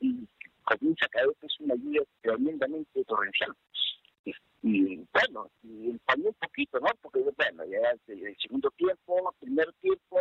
y 0.00 0.26
comienza 0.64 1.06
a 1.06 1.08
caer 1.08 1.28
es 1.42 1.60
una 1.60 1.74
lluvia 1.74 2.02
tremendamente 2.22 3.04
torrencial. 3.04 3.54
Y, 4.62 4.96
bueno, 5.12 5.48
y 5.62 5.90
empañó 5.90 6.28
un 6.28 6.34
poquito, 6.34 6.80
¿no? 6.80 6.88
Porque 7.00 7.20
bueno, 7.20 7.64
ya 7.66 7.78
el, 8.08 8.36
segundo 8.40 8.68
tiempo, 8.70 9.30
el 9.30 9.46
primer 9.46 9.72
tiempo, 9.74 10.18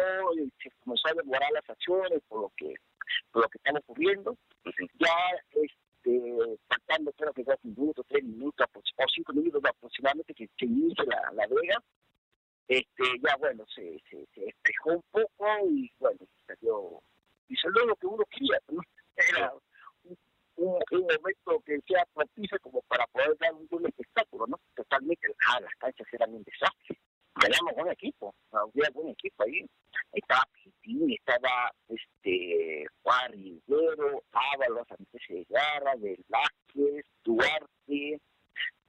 se 0.61 0.69
comenzó 0.83 1.07
a 1.07 1.13
demorar 1.13 1.51
las 1.51 1.67
acciones 1.67 2.21
por 2.27 2.41
lo 2.41 2.51
que 2.55 2.75
por 3.31 3.43
lo 3.43 3.49
que 3.49 3.57
están 3.57 3.77
ocurriendo. 4.05 4.38
Ya 5.00 5.15
este, 5.51 6.57
faltando 6.67 7.12
creo 7.13 7.33
que 7.33 7.43
dos 7.43 7.57
minutos, 7.63 8.05
tres 8.07 8.24
minutos 8.24 8.67
o 8.74 9.03
cinco 9.13 9.33
minutos 9.33 9.62
aproximadamente 9.63 10.33
que, 10.33 10.50
se 10.57 10.65
inicia 10.65 11.03
la, 11.05 11.31
la 11.33 11.47
vega, 11.47 11.83
este, 12.67 13.03
ya 13.21 13.35
bueno, 13.38 13.63
se, 13.74 14.01
se, 14.09 14.25
se 14.33 14.41
despejó 14.41 14.93
un 14.93 15.03
poco 15.12 15.45
y 15.69 15.91
bueno, 16.00 16.19
salió, 16.47 17.01
y 17.47 17.55
salió 17.57 17.85
lo 17.85 17.95
que 17.95 18.07
uno 18.07 18.24
quería, 18.29 18.57
¿no? 18.69 18.81
Era 19.15 19.53
un, 20.03 20.17
un, 20.57 21.01
momento 21.01 21.63
que 21.63 21.79
sea 21.88 22.05
propicio 22.13 22.57
como 22.62 22.81
para 22.83 23.05
poder 23.07 23.38
dar 23.38 23.53
un 23.53 23.67
buen 23.67 23.85
espectáculo, 23.85 24.47
¿no? 24.47 24.59
Totalmente, 24.75 25.27
ah, 25.47 25.59
las 25.62 25.75
canchas 25.75 26.07
eran 26.12 26.33
un 26.33 26.43
desastre. 26.43 26.97
Teníamos 27.39 27.75
buen 27.75 27.91
equipo, 27.91 28.33
había 28.51 28.89
buen 28.93 29.09
equipo 29.09 29.43
ahí. 29.43 29.65
Estaba 30.13 30.47
Pitín, 30.53 31.12
estaba 31.12 31.71
este 31.89 32.85
Juan 33.03 33.31
Rivero, 33.33 34.24
Ábalos, 34.31 34.88
Andrés 34.89 35.21
Segarra, 35.27 35.95
Velázquez, 36.75 37.05
Duarte. 37.24 38.20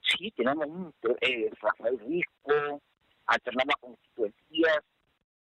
Sí, 0.03 0.31
tenemos 0.37 0.67
un 0.67 0.95
eh, 1.21 1.51
Rafael 1.61 1.99
Risco, 1.99 2.81
alternaba 3.27 3.75
con 3.81 3.97
Tito 3.97 4.33
Díaz, 4.51 4.81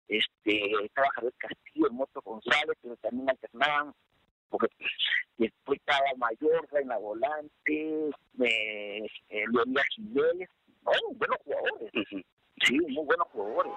este, 0.09 0.83
estaba 0.83 1.07
Javier 1.15 1.33
Castillo, 1.37 1.87
Moto 1.91 2.21
González, 2.21 2.77
pero 2.81 2.97
también 2.97 3.29
alternaban, 3.29 3.93
porque 4.49 4.67
después 5.37 5.79
estaba 5.79 6.05
Mayor, 6.17 6.67
Reina 6.69 6.97
Volante, 6.97 8.09
eh, 8.39 9.07
eh, 9.29 9.43
Leonida 9.53 9.83
Jiménez, 9.95 10.49
bueno, 10.81 11.01
buenos 11.15 11.37
jugadores. 11.45 11.91
Sí, 12.63 12.77
muy 12.77 13.05
buenos 13.05 13.27
jugadores. 13.31 13.73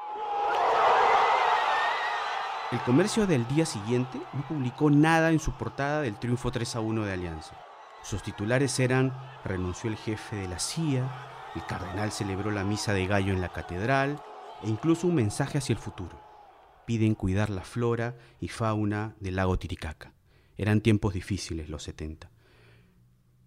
El 2.73 2.81
comercio 2.81 3.27
del 3.29 3.47
día 3.47 3.65
siguiente 3.65 4.19
no 4.33 4.43
publicó 4.49 4.91
nada 4.91 5.31
en 5.31 5.39
su 5.39 5.53
portada 5.53 6.03
del 6.03 6.19
triunfo 6.19 6.51
3 6.51 6.75
a 6.75 6.81
1 6.81 7.05
de 7.05 7.13
Alianza. 7.13 7.55
Sus 8.05 8.23
titulares 8.23 8.79
eran 8.81 9.15
renunció 9.45 9.89
el 9.89 9.97
jefe 9.97 10.37
de 10.37 10.47
la 10.47 10.59
CIA, 10.59 11.11
el 11.55 11.65
cardenal 11.65 12.13
celebró 12.13 12.51
la 12.51 12.63
misa 12.63 12.93
de 12.93 13.07
gallo 13.07 13.33
en 13.33 13.41
la 13.41 13.49
catedral 13.49 14.23
e 14.63 14.69
incluso 14.69 15.07
un 15.07 15.15
mensaje 15.15 15.57
hacia 15.57 15.73
el 15.73 15.79
futuro. 15.79 16.21
Piden 16.87 17.15
cuidar 17.15 17.49
la 17.49 17.63
flora 17.63 18.19
y 18.41 18.49
fauna 18.49 19.17
del 19.21 19.37
lago 19.37 19.59
Titicaca. 19.59 20.13
Eran 20.59 20.83
tiempos 20.83 21.15
difíciles 21.15 21.71
los 21.71 21.83
70. 21.85 22.31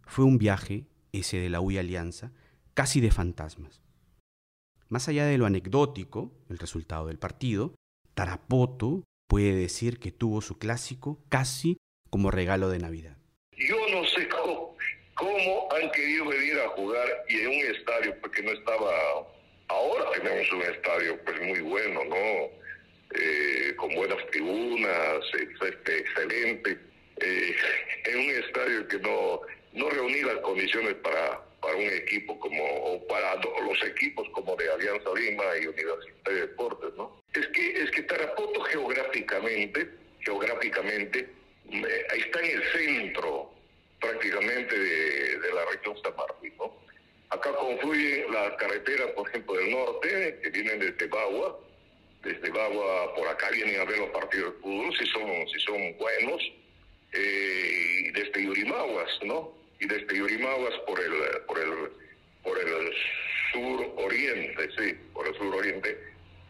Fue 0.07 0.25
un 0.25 0.39
viaje, 0.39 0.87
ese 1.11 1.37
de 1.37 1.49
la 1.49 1.61
UI 1.61 1.77
Alianza, 1.77 2.31
casi 2.73 2.99
de 2.99 3.11
fantasmas. 3.11 3.83
Más 4.89 5.07
allá 5.07 5.25
de 5.25 5.37
lo 5.37 5.45
anecdótico, 5.45 6.33
el 6.49 6.57
resultado 6.57 7.07
del 7.07 7.19
partido, 7.19 7.75
Tarapoto 8.15 9.03
puede 9.27 9.53
decir 9.53 9.99
que 9.99 10.11
tuvo 10.11 10.41
su 10.41 10.57
clásico 10.57 11.19
casi 11.29 11.77
como 12.09 12.31
regalo 12.31 12.69
de 12.69 12.79
Navidad. 12.79 13.17
Yo 13.57 13.75
no 13.91 14.05
cómo, 15.17 15.67
han 15.71 15.91
querido 15.91 16.25
venir 16.25 16.59
a 16.59 16.69
jugar 16.69 17.25
y 17.29 17.41
en 17.41 17.47
un 17.47 17.75
estadio, 17.75 18.15
porque 18.21 18.41
no 18.43 18.51
estaba... 18.51 19.27
Ahora 19.69 20.11
tenemos 20.11 20.49
un 20.53 20.61
estadio 20.61 21.19
pues 21.25 21.41
muy 21.41 21.59
bueno, 21.59 22.05
¿no? 22.05 22.57
eh, 23.15 23.73
con 23.77 23.93
buenas 23.95 24.25
tribunas, 24.31 25.25
excelente, 25.33 26.77
eh, 27.17 27.55
en 28.05 28.19
un 28.19 28.29
estadio 28.43 28.87
que 28.87 28.99
no, 28.99 29.41
no 29.73 29.89
reunía 29.89 30.25
las 30.27 30.37
condiciones 30.37 30.95
para, 30.95 31.41
para 31.61 31.75
un 31.75 31.89
equipo 31.89 32.39
como, 32.39 32.63
o 32.63 33.07
para 33.07 33.35
los 33.35 33.83
equipos 33.83 34.27
como 34.29 34.55
de 34.55 34.69
Alianza 34.71 35.09
Lima 35.15 35.43
y 35.61 35.67
Universidad 35.67 36.23
de 36.25 36.33
Deportes, 36.41 36.93
¿no? 36.97 37.21
Es 37.33 37.47
que, 37.47 37.83
es 37.83 37.91
que 37.91 38.03
Tarapoto 38.03 38.61
geográficamente, 38.61 39.89
geográficamente, 40.21 41.29
está 42.13 42.39
en 42.39 42.57
el 42.57 42.63
centro 42.71 43.51
prácticamente 43.99 44.77
de, 44.77 45.53
la 45.53 45.65
región 45.65 45.95
San 46.03 46.15
Martín, 46.15 46.53
¿no? 46.57 46.73
Acá 47.29 47.51
confluye 47.55 48.25
la 48.31 48.55
carretera, 48.57 49.13
por 49.13 49.27
ejemplo, 49.27 49.55
del 49.55 49.71
norte, 49.71 50.39
que 50.41 50.49
vienen 50.49 50.79
desde 50.79 51.07
Bagua, 51.07 51.59
desde 52.23 52.49
Bagua 52.49 53.15
por 53.15 53.27
acá 53.27 53.49
vienen 53.51 53.79
a 53.79 53.85
ver 53.85 53.99
los 53.99 54.09
partidos 54.09 54.53
de 54.53 54.59
fútbol, 54.61 54.97
si 54.97 55.05
son, 55.07 55.47
si 55.49 55.59
son 55.59 55.97
buenos, 55.97 56.41
eh, 57.13 58.03
y 58.05 58.11
desde 58.11 58.43
Yurimaguas, 58.43 59.09
¿no? 59.23 59.53
Y 59.79 59.87
desde 59.87 60.17
Yurimaguas 60.17 60.73
por 60.85 60.99
el, 60.99 61.13
por 61.47 61.59
el, 61.59 61.91
por 62.43 62.57
el 62.59 62.93
sur 63.51 63.93
oriente, 63.97 64.69
sí, 64.77 64.93
por 65.13 65.27
el 65.27 65.35
sur 65.35 65.55
oriente, 65.55 65.97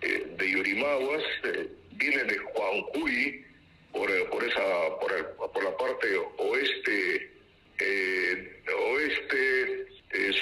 eh, 0.02 0.26
de 0.38 0.52
Yurimaguas, 0.52 1.24
eh, 1.44 1.68
viene 1.92 2.24
de 2.24 2.38
Juancuy, 2.38 3.46
por, 3.92 4.30
por 4.30 4.44
esa, 4.44 5.00
por, 5.00 5.12
el, 5.12 5.26
por 5.26 5.64
la 5.64 5.76
parte 5.78 6.08
oeste, 6.38 7.37
oeste, 7.86 9.88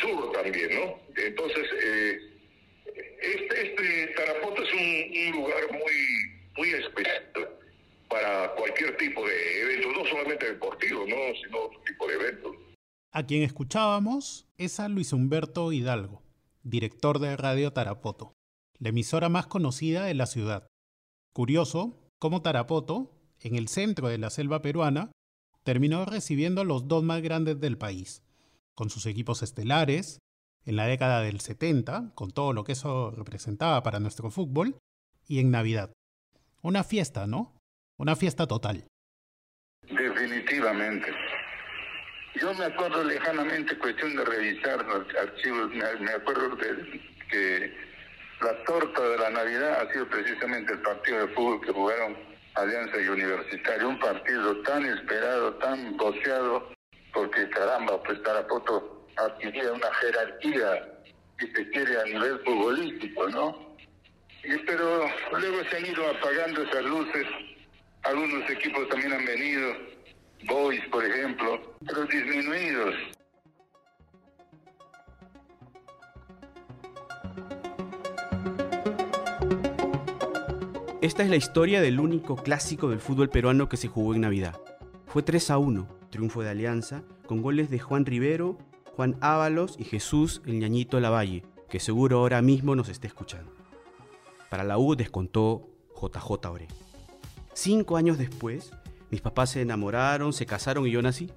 sur 0.01 0.31
también, 0.31 0.69
¿no? 0.75 0.99
Entonces, 1.15 1.67
este, 3.21 3.63
este 3.63 4.07
Tarapoto 4.15 4.63
es 4.63 4.73
un, 4.73 5.17
un 5.27 5.31
lugar 5.41 5.63
muy, 5.71 5.93
muy 6.57 6.69
especial 6.69 7.25
para 8.09 8.53
cualquier 8.55 8.95
tipo 8.97 9.25
de 9.25 9.61
evento, 9.61 9.91
no 9.91 10.05
solamente 10.05 10.45
deportivo, 10.45 11.05
¿no? 11.07 11.15
sino 11.43 11.65
otro 11.65 11.81
tipo 11.85 12.07
de 12.07 12.13
eventos. 12.13 12.55
A 13.11 13.25
quien 13.25 13.43
escuchábamos 13.43 14.47
es 14.57 14.79
a 14.79 14.87
Luis 14.87 15.13
Humberto 15.13 15.71
Hidalgo, 15.71 16.21
director 16.63 17.19
de 17.19 17.35
Radio 17.35 17.73
Tarapoto, 17.73 18.33
la 18.79 18.89
emisora 18.89 19.29
más 19.29 19.47
conocida 19.47 20.05
de 20.05 20.13
la 20.13 20.25
ciudad. 20.25 20.67
Curioso 21.33 21.97
cómo 22.19 22.41
Tarapoto, 22.41 23.11
en 23.41 23.55
el 23.55 23.67
centro 23.67 24.07
de 24.07 24.17
la 24.17 24.29
selva 24.29 24.61
peruana, 24.61 25.11
terminó 25.65 26.05
recibiendo 26.05 26.63
los 26.63 26.87
dos 26.87 27.03
más 27.03 27.21
grandes 27.21 27.59
del 27.59 27.77
país, 27.77 28.23
con 28.75 28.89
sus 28.89 29.05
equipos 29.07 29.41
estelares, 29.41 30.19
en 30.63 30.75
la 30.75 30.85
década 30.85 31.21
del 31.21 31.41
70, 31.41 32.11
con 32.13 32.31
todo 32.31 32.53
lo 32.53 32.63
que 32.63 32.73
eso 32.73 33.11
representaba 33.11 33.81
para 33.83 33.99
nuestro 33.99 34.29
fútbol, 34.29 34.77
y 35.27 35.39
en 35.39 35.49
Navidad. 35.49 35.91
Una 36.61 36.83
fiesta, 36.83 37.25
¿no? 37.25 37.59
Una 37.97 38.15
fiesta 38.15 38.45
total. 38.45 38.85
Definitivamente. 39.89 41.11
Yo 42.39 42.53
me 42.53 42.65
acuerdo 42.65 43.03
lejanamente, 43.03 43.77
cuestión 43.79 44.15
de 44.15 44.23
revisar 44.23 44.85
los 44.85 45.05
archivos, 45.15 45.71
me, 45.71 46.11
acuerdo 46.11 46.57
que 46.57 47.73
la 48.41 48.63
torta 48.65 49.01
de 49.01 49.17
la 49.17 49.29
Navidad 49.31 49.81
ha 49.81 49.91
sido 49.91 50.07
precisamente 50.09 50.73
el 50.73 50.81
partido 50.81 51.25
de 51.25 51.33
fútbol 51.33 51.61
que 51.61 51.71
jugaron 51.71 52.34
Alianza 52.55 52.97
y 53.01 53.07
un 53.83 53.99
partido 53.99 54.61
tan 54.63 54.85
esperado, 54.85 55.53
tan 55.55 55.97
boceado, 55.97 56.71
porque 57.13 57.49
caramba, 57.49 58.01
pues 58.03 58.21
Tarapoto 58.23 59.07
adquiría 59.17 59.71
una 59.71 59.93
jerarquía, 59.95 60.87
si 61.39 61.47
se 61.47 61.69
quiere, 61.69 61.99
a 61.99 62.03
nivel 62.05 62.39
futbolístico, 62.39 63.29
¿no? 63.29 63.75
Y, 64.43 64.57
pero 64.65 65.05
luego 65.31 65.63
se 65.69 65.77
han 65.77 65.85
ido 65.85 66.09
apagando 66.09 66.63
esas 66.63 66.83
luces 66.83 67.25
algunos 68.05 68.47
equipos 68.51 68.87
también 68.89 69.13
han 69.13 69.25
venido, 69.25 69.73
Boys, 70.43 70.81
por 70.91 71.03
ejemplo, 71.03 71.75
pero 71.87 72.05
disminuidos. 72.05 73.14
Esta 81.05 81.21
es 81.21 81.29
la 81.29 81.35
historia 81.35 81.83
del 81.83 81.99
único 81.99 82.35
clásico 82.35 82.89
del 82.89 82.99
fútbol 82.99 83.29
peruano 83.29 83.69
que 83.69 83.77
se 83.77 83.87
jugó 83.87 84.15
en 84.15 84.21
Navidad. 84.21 84.59
Fue 85.05 85.21
3 85.21 85.51
a 85.51 85.59
1, 85.59 85.87
triunfo 86.09 86.41
de 86.41 86.49
Alianza, 86.49 87.03
con 87.27 87.43
goles 87.43 87.69
de 87.69 87.77
Juan 87.77 88.07
Rivero, 88.07 88.57
Juan 88.95 89.15
Ábalos 89.21 89.75
y 89.77 89.83
Jesús 89.83 90.41
el 90.47 90.57
ñañito 90.57 90.99
Lavalle, 90.99 91.43
que 91.69 91.79
seguro 91.79 92.17
ahora 92.17 92.41
mismo 92.41 92.75
nos 92.75 92.89
está 92.89 93.05
escuchando. 93.05 93.53
Para 94.49 94.63
la 94.63 94.79
U 94.79 94.95
descontó 94.95 95.69
JJ 95.93 96.47
Ore. 96.49 96.67
Cinco 97.53 97.97
años 97.97 98.17
después, 98.17 98.71
mis 99.11 99.21
papás 99.21 99.51
se 99.51 99.61
enamoraron, 99.61 100.33
se 100.33 100.47
casaron 100.47 100.87
y 100.87 100.91
yo 100.91 101.03
nací. 101.03 101.29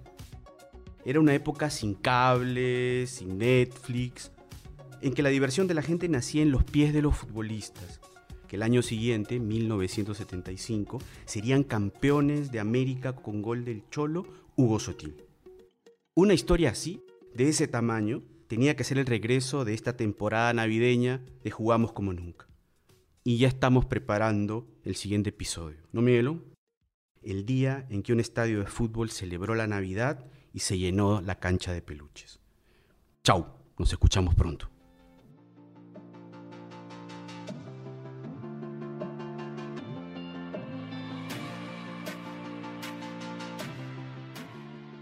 Era 1.05 1.21
una 1.21 1.35
época 1.35 1.69
sin 1.69 1.93
cables, 1.93 3.11
sin 3.11 3.37
Netflix, 3.37 4.33
en 5.03 5.13
que 5.13 5.23
la 5.23 5.29
diversión 5.29 5.67
de 5.67 5.75
la 5.75 5.83
gente 5.83 6.09
nacía 6.09 6.41
en 6.41 6.53
los 6.53 6.65
pies 6.65 6.95
de 6.95 7.03
los 7.03 7.15
futbolistas, 7.15 8.01
que 8.49 8.57
el 8.57 8.65
año 8.65 8.83
siguiente, 8.83 9.39
1975, 9.39 10.99
serían 11.25 11.63
campeones 11.63 12.51
de 12.51 12.59
América 12.59 13.15
con 13.15 13.43
gol 13.43 13.65
del 13.65 13.85
Cholo 13.91 14.27
Hugo 14.57 14.81
Sotil. 14.81 15.23
Una 16.15 16.35
historia 16.35 16.71
así, 16.71 17.01
de 17.35 17.49
ese 17.49 17.69
tamaño, 17.69 18.23
tenía 18.49 18.75
que 18.75 18.83
ser 18.83 18.99
el 18.99 19.07
regreso 19.07 19.65
de 19.65 19.75
esta 19.75 19.97
temporada 19.97 20.53
navideña 20.53 21.21
de 21.45 21.51
Jugamos 21.53 21.93
como 21.93 22.13
nunca 22.13 22.49
y 23.29 23.37
ya 23.37 23.49
estamos 23.49 23.85
preparando 23.85 24.67
el 24.85 24.97
siguiente 24.97 25.29
episodio. 25.29 25.77
¿No, 25.93 26.01
Miguelo? 26.01 26.43
El 27.21 27.45
día 27.45 27.87
en 27.91 28.03
que 28.03 28.15
un 28.15 28.21
estadio 28.21 28.61
de 28.61 28.65
fútbol 28.65 29.11
celebró 29.11 29.55
la 29.55 29.67
Navidad 29.67 30.25
y 30.55 30.61
se 30.61 30.79
llenó 30.79 31.21
la 31.21 31.39
cancha 31.39 31.75
de 31.75 31.83
peluches. 31.83 32.41
Chau, 33.23 33.47
nos 33.79 33.93
escuchamos 33.93 34.35
pronto. 34.35 34.71